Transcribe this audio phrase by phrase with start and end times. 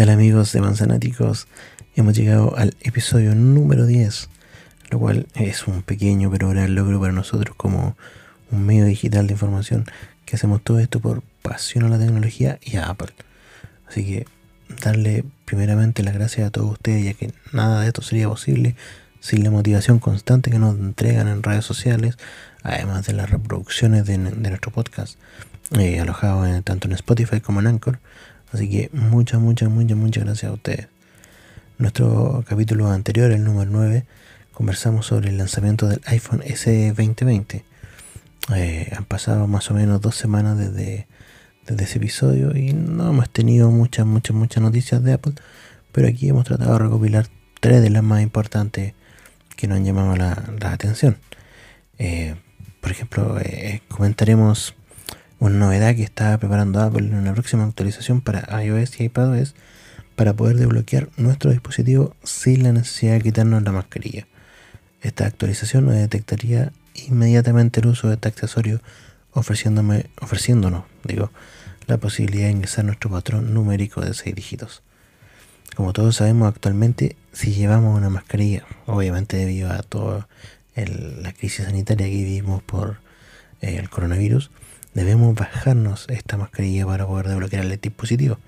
[0.00, 1.46] tal amigos de Manzanáticos?
[1.94, 4.30] Hemos llegado al episodio número 10,
[4.88, 7.98] lo cual es un pequeño pero gran logro para nosotros como
[8.50, 9.84] un medio digital de información
[10.24, 13.10] que hacemos todo esto por pasión a la tecnología y a Apple.
[13.86, 14.26] Así que
[14.82, 18.76] darle primeramente las gracias a todos ustedes ya que nada de esto sería posible
[19.20, 22.16] sin la motivación constante que nos entregan en redes sociales,
[22.62, 25.18] además de las reproducciones de, nuestro podcast,
[25.78, 27.98] eh, alojado tanto en Spotify como en Anchor.
[28.52, 30.88] Así que muchas, muchas, muchas, muchas gracias a ustedes.
[31.78, 34.04] Nuestro capítulo anterior, el número 9,
[34.52, 37.64] conversamos sobre el lanzamiento del iPhone SE 2020.
[38.56, 41.06] Eh, han pasado más o menos dos semanas desde,
[41.66, 45.34] desde ese episodio y no hemos tenido muchas, muchas, muchas noticias de Apple,
[45.92, 47.28] pero aquí hemos tratado de recopilar
[47.60, 48.94] tres de las más importantes
[49.56, 51.18] que nos han llamado la, atención.
[51.98, 52.34] Eh,
[52.80, 54.74] por ejemplo, eh, comentaremos
[55.40, 59.54] una novedad que está preparando Apple en una próxima actualización para iOS y iPadOS
[60.14, 64.28] para poder desbloquear nuestro dispositivo sin la necesidad de quitarnos la mascarilla.
[65.00, 68.82] Esta actualización nos detectaría inmediatamente el uso de este accesorio
[69.32, 71.30] ofreciéndome, ofreciéndonos digo,
[71.86, 74.82] la posibilidad de ingresar nuestro patrón numérico de 6 dígitos.
[75.74, 80.28] Como todos sabemos actualmente, si llevamos una mascarilla, obviamente debido a toda
[80.76, 83.00] la crisis sanitaria que vivimos por
[83.60, 84.50] eh, el coronavirus,
[84.94, 88.38] debemos bajarnos esta mascarilla para poder desbloquear el dispositivo.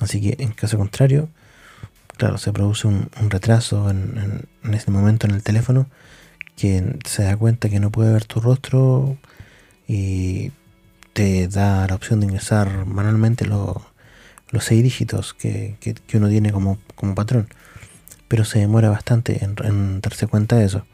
[0.00, 1.28] Así que en caso contrario,
[2.16, 5.86] claro, se produce un, retraso en, en, ese momento en el teléfono
[6.56, 9.16] que se da cuenta que no puede ver tu rostro
[9.88, 10.52] y
[11.12, 13.82] te da la opción de ingresar manualmente los
[14.60, 15.76] seis dígitos que,
[16.14, 17.48] uno tiene como, como, patrón.
[18.28, 20.86] Pero se demora bastante en, darse cuenta de eso.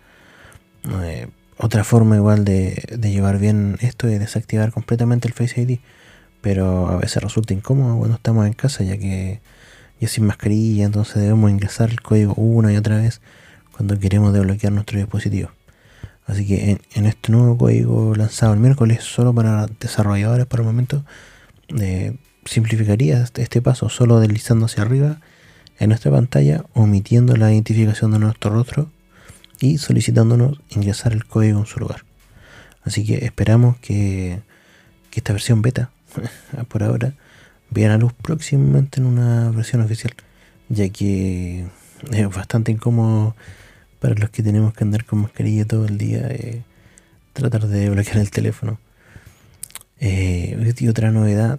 [1.02, 5.80] Eh, otra forma igual de, llevar bien esto es desactivar completamente el Face ID.
[6.40, 9.40] Pero a veces resulta incómodo cuando estamos en casa ya que
[10.00, 13.20] ya sin mascarilla, entonces debemos ingresar el código una y otra vez
[13.72, 15.50] cuando queremos desbloquear nuestro dispositivo.
[16.26, 21.04] Así que en, este nuevo código lanzado el miércoles solo para desarrolladores por el momento,
[21.80, 25.20] eh, simplificaría este, este paso solo deslizando hacia arriba
[25.78, 28.90] en nuestra pantalla, omitiendo la identificación de nuestro rostro
[29.60, 32.04] y solicitándonos ingresar el código en su lugar.
[32.84, 34.40] Así que esperamos que,
[35.12, 35.90] esta versión beta,
[36.68, 37.14] por ahora,
[37.70, 40.14] vea la luz próximamente en una versión oficial,
[40.68, 41.66] ya que
[42.12, 43.34] es bastante incómodo
[43.98, 46.62] para los que tenemos que andar con mascarilla todo el día, eh,
[47.32, 48.78] tratar de bloquear el teléfono.
[49.98, 51.58] Eh, y otra novedad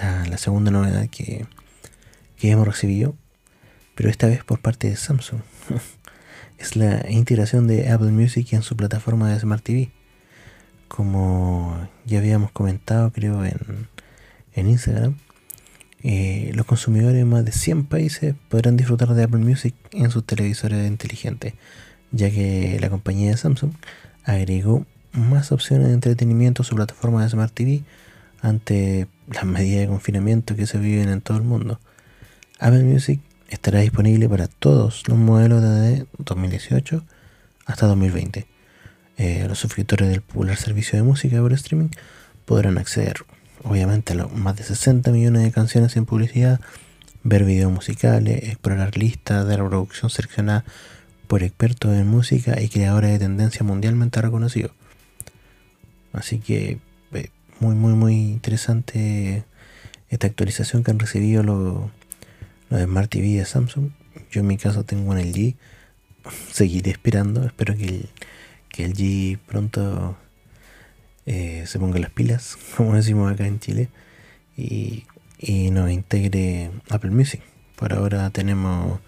[0.00, 1.46] la, segunda novedad que,
[2.40, 3.14] hemos recibido,
[3.94, 5.40] pero esta vez por parte de Samsung.
[6.62, 9.90] es la integración de Apple Music en su plataforma de Smart TV.
[10.86, 13.88] Como ya habíamos comentado, creo, en,
[14.54, 15.16] Instagram,
[16.04, 20.24] eh, los consumidores de más de 100 países podrán disfrutar de Apple Music en sus
[20.24, 21.54] televisores inteligentes,
[22.12, 23.72] ya que la compañía de Samsung
[24.22, 27.82] agregó más opciones de entretenimiento a su plataforma de Smart TV
[28.40, 31.80] ante las medidas de confinamiento que se viven en todo el mundo.
[32.60, 33.20] Apple Music
[33.54, 37.04] estará disponible para todos los modelos de 2018
[37.66, 38.46] hasta 2020.
[39.18, 41.90] Eh, los suscriptores del popular servicio de música por streaming
[42.44, 43.16] podrán acceder,
[43.62, 46.60] obviamente, a más de 60 millones de canciones en publicidad,
[47.22, 50.64] ver videos musicales, explorar listas de reproducción seleccionada
[51.26, 54.72] por expertos en música y creadores de tendencia mundialmente reconocidos.
[56.12, 56.78] Así que
[57.60, 59.44] muy, muy, muy interesante
[60.08, 61.90] esta actualización que han recibido los,
[62.72, 63.90] los Smart TV de Samsung.
[64.30, 65.54] Yo en mi caso tengo un LG.
[66.50, 67.44] Seguiré esperando.
[67.44, 68.08] Espero que el,
[68.70, 70.16] que el G pronto
[71.26, 73.88] eh, se ponga las pilas, como decimos acá en Chile,
[74.56, 75.04] y,
[75.38, 77.42] y nos integre Apple Music.
[77.76, 79.00] Por ahora tenemos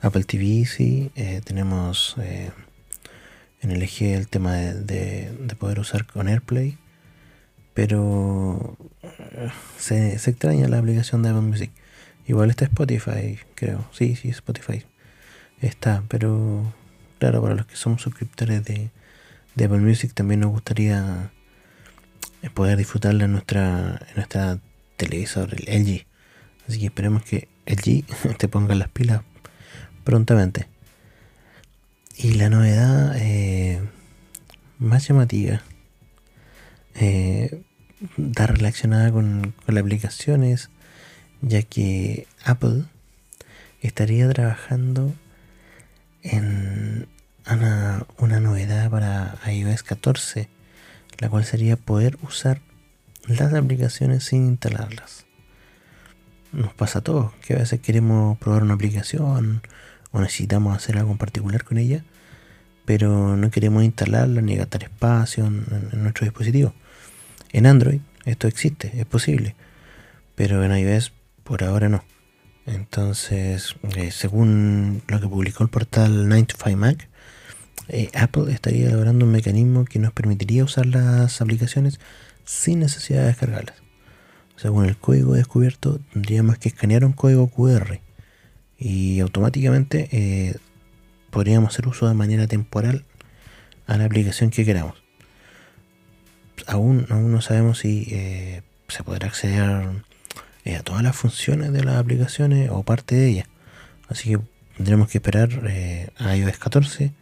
[0.00, 2.50] Apple TV, sí, eh, tenemos eh,
[3.60, 6.78] en LG el tema de, de, poder usar con AirPlay
[7.74, 11.70] pero eh, se, extraña la aplicación de Apple Music.
[12.26, 13.84] Igual está Spotify, creo.
[13.92, 14.82] Sí, sí, Spotify.
[15.60, 16.72] Está, pero
[17.18, 18.90] claro, para los que somos suscriptores de,
[19.54, 21.30] Apple Music también nos gustaría
[22.42, 24.58] eh, poder disfrutarla en nuestra, en nuestra
[24.96, 26.06] televisor, el LG.
[26.68, 29.22] Así que esperemos que LG te ponga las pilas
[30.02, 30.66] prontamente.
[32.16, 33.80] Y la novedad eh,
[34.78, 35.62] más llamativa
[36.94, 37.62] eh,
[38.18, 40.70] está relacionada con, con las aplicaciones,
[41.46, 42.84] ya que Apple
[43.80, 45.12] estaría trabajando
[46.22, 47.06] en
[48.18, 50.48] una, novedad para iOS 14,
[51.18, 52.60] la cual sería poder usar
[53.26, 55.26] las aplicaciones sin instalarlas.
[56.52, 59.62] nos pasa a todos, que a veces queremos probar una aplicación
[60.12, 62.04] o necesitamos hacer algo en particular con ella,
[62.84, 66.74] pero no queremos instalarla ni gastar espacio en, nuestro dispositivo.
[67.52, 69.54] En Android esto existe, es posible,
[70.36, 71.12] pero en iOS
[71.44, 72.04] por ahora no.
[72.66, 77.08] Entonces, eh, según lo que publicó el portal 9to5Mac,
[77.88, 82.00] eh, Apple estaría elaborando un mecanismo que nos permitiría usar las aplicaciones
[82.44, 83.76] sin necesidad de descargarlas.
[84.56, 88.00] Según el código descubierto, tendríamos que escanear un código QR
[88.78, 90.56] y automáticamente eh,
[91.30, 93.04] podríamos hacer uso de manera temporal
[93.86, 95.02] a la aplicación que queramos.
[96.66, 98.04] Aún, aún no sabemos si
[98.88, 100.04] se podrá acceder
[100.72, 103.48] a todas las funciones de las aplicaciones o parte de ellas.
[104.08, 104.40] Así que
[104.76, 105.50] tendremos que esperar
[106.16, 107.12] a iOS 14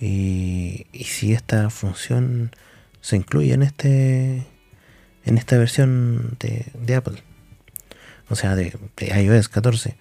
[0.00, 2.50] y, si esta función
[3.00, 4.46] se incluye en este
[5.24, 7.22] en esta versión de, Apple
[8.28, 9.96] o sea de, iOS 14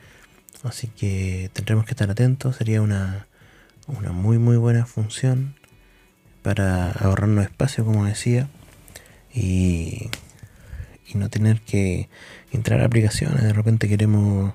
[0.64, 2.56] así que tendremos que estar atentos.
[2.56, 3.28] Sería una,
[3.88, 5.56] una muy muy buena función
[6.42, 8.48] para ahorrarnos espacio como decía.
[9.34, 10.10] Y,
[11.08, 12.10] y no tener que
[12.52, 14.54] entrar a aplicaciones de repente queremos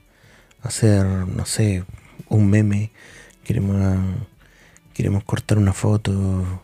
[0.62, 1.84] hacer no sé
[2.28, 2.90] un meme
[3.44, 3.76] queremos
[4.98, 6.60] queremos cortar una foto,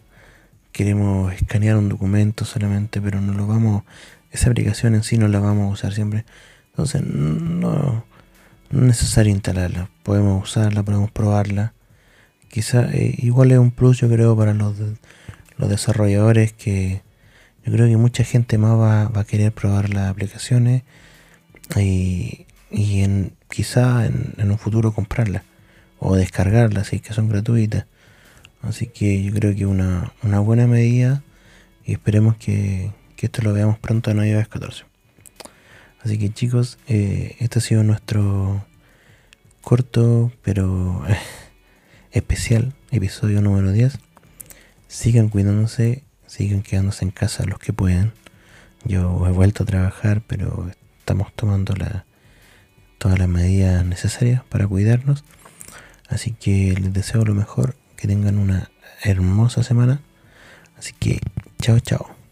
[0.73, 3.85] queremos escanear un documento solamente, pero no lo vamos,
[4.33, 6.25] esa aplicación en sí no la vamos a usar siempre.
[6.71, 8.05] Entonces no,
[8.73, 11.75] es necesario instalarla, podemos usarla, podemos probarla.
[12.49, 14.75] Quizá eh, igual es un plus yo creo para los,
[15.57, 17.03] los desarrolladores que
[17.64, 20.82] yo creo que mucha gente más va, a querer probar las aplicaciones
[21.76, 25.43] y, y en, quizá en, en un futuro comprarlas
[25.99, 27.87] o descargarlas si que son gratuitas.
[28.62, 31.22] Así que yo creo que una, una buena medida
[31.84, 32.93] y esperemos que,
[33.25, 34.84] esto lo veamos pronto en iOS 14.
[36.02, 38.66] Así que chicos, eh, este ha sido nuestro
[39.62, 41.02] corto pero
[42.12, 43.99] especial episodio número 10.
[44.88, 46.02] Sigan cuidándose,
[46.35, 48.13] sigan quedándose en casa los que pueden.
[48.85, 52.07] Yo he vuelto a trabajar, pero estamos tomando la,
[52.99, 55.23] todas las medidas necesarias para cuidarnos.
[56.09, 58.73] Así que les deseo lo mejor que tengan una
[59.05, 60.01] hermosa semana.
[60.77, 61.21] Así que,
[61.63, 62.24] chao, chao.